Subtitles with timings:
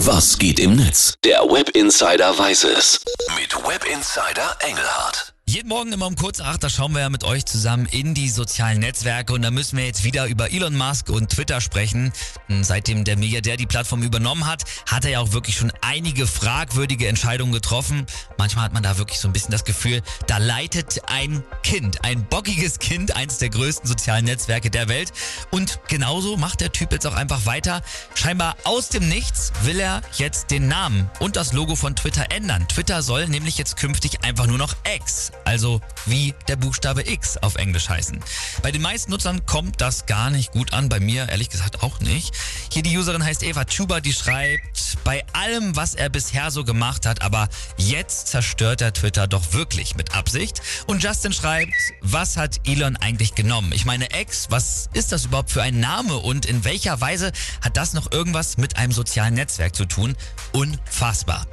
[0.00, 1.14] Was geht im Netz?
[1.24, 3.00] Der Web Insider weiß es.
[3.34, 5.35] Mit Web Insider Engelhardt.
[5.56, 8.28] Jeden Morgen immer um kurz acht, da schauen wir ja mit euch zusammen in die
[8.28, 12.12] sozialen Netzwerke und da müssen wir jetzt wieder über Elon Musk und Twitter sprechen.
[12.60, 17.08] Seitdem der Milliardär die Plattform übernommen hat, hat er ja auch wirklich schon einige fragwürdige
[17.08, 18.04] Entscheidungen getroffen.
[18.36, 22.26] Manchmal hat man da wirklich so ein bisschen das Gefühl, da leitet ein Kind, ein
[22.28, 25.10] bockiges Kind, eines der größten sozialen Netzwerke der Welt.
[25.50, 27.80] Und genauso macht der Typ jetzt auch einfach weiter.
[28.14, 32.68] Scheinbar aus dem Nichts will er jetzt den Namen und das Logo von Twitter ändern.
[32.68, 37.54] Twitter soll nämlich jetzt künftig einfach nur noch X also wie der Buchstabe X auf
[37.54, 38.20] Englisch heißen.
[38.62, 42.00] Bei den meisten Nutzern kommt das gar nicht gut an, bei mir ehrlich gesagt auch
[42.00, 42.34] nicht.
[42.72, 47.06] Hier die Userin heißt Eva Chuba, die schreibt, bei allem, was er bisher so gemacht
[47.06, 50.60] hat, aber jetzt zerstört er Twitter doch wirklich mit Absicht.
[50.86, 53.72] Und Justin schreibt, was hat Elon eigentlich genommen?
[53.72, 57.76] Ich meine, X, was ist das überhaupt für ein Name und in welcher Weise hat
[57.76, 60.16] das noch irgendwas mit einem sozialen Netzwerk zu tun?
[60.52, 61.46] Unfassbar.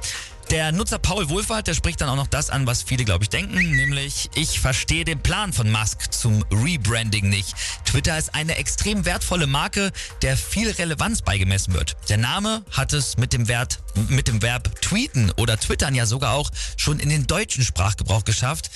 [0.50, 3.30] Der Nutzer Paul Wohlfahrt, der spricht dann auch noch das an, was viele, glaube ich,
[3.30, 7.54] denken, nämlich ich verstehe den Plan von Musk zum Rebranding nicht.
[7.84, 9.90] Twitter ist eine extrem wertvolle Marke,
[10.22, 11.96] der viel Relevanz beigemessen wird.
[12.08, 16.34] Der Name hat es mit dem Wert mit dem Verb tweeten oder twittern ja sogar
[16.34, 18.70] auch schon in den deutschen Sprachgebrauch geschafft.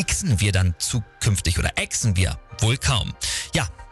[0.00, 2.38] Xen wir dann zukünftig oder exen wir?
[2.60, 3.14] Wohl kaum.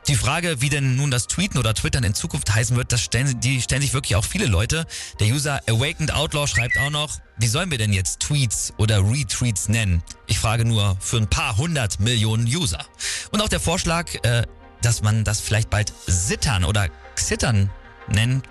[0.09, 3.41] Die Frage, wie denn nun das Tweeten oder Twittern in Zukunft heißen wird, das stellen,
[3.41, 4.87] die stellen sich wirklich auch viele Leute.
[5.21, 9.69] Der User Awakened Outlaw schreibt auch noch, wie sollen wir denn jetzt Tweets oder Retweets
[9.69, 10.03] nennen?
[10.27, 12.87] Ich frage nur für ein paar hundert Millionen User.
[13.33, 14.45] Und auch der Vorschlag, äh,
[14.81, 17.69] dass man das vielleicht bald Sittern oder Xittern
[18.13, 18.43] nennen,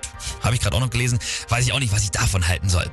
[0.41, 1.19] habe ich gerade auch noch gelesen,
[1.49, 2.89] weiß ich auch nicht, was ich davon halten soll.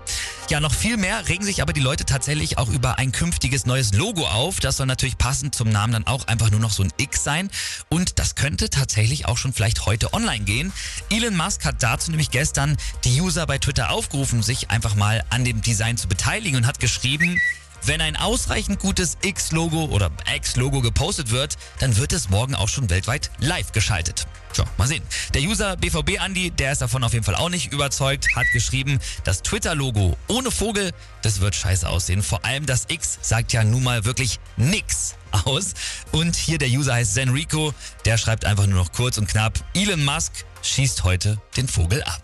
[0.51, 3.95] Ja, noch viel mehr regen sich aber die Leute tatsächlich auch über ein künftiges neues
[3.95, 4.61] Logo auf.
[4.61, 7.51] Das soll natürlich passend zum Namen dann auch einfach nur noch so ein X sein.
[7.89, 10.73] Und das könnte tatsächlich auch schon vielleicht heute online gehen.
[11.11, 15.45] Elon Musk hat dazu nämlich gestern die User bei Twitter aufgerufen, sich einfach mal an
[15.45, 17.41] dem Design zu beteiligen und hat geschrieben,
[17.87, 22.91] wenn ein ausreichend gutes X-Logo oder X-Logo gepostet wird, dann wird es morgen auch schon
[22.91, 24.27] weltweit live geschaltet.
[24.53, 25.03] Tja, mal sehen.
[25.35, 29.01] Der User BVB Andy, der ist davon auf jeden Fall auch nicht überzeugt, hat geschrieben,
[29.25, 32.23] das Twitter-Logo ohne Vogel, das wird scheiße aussehen.
[32.23, 35.75] Vor allem das X sagt ja nun mal wirklich nix aus.
[36.13, 37.75] Und hier der User heißt Zenrico,
[38.05, 42.23] der schreibt einfach nur noch kurz und knapp, Elon Musk schießt heute den Vogel ab.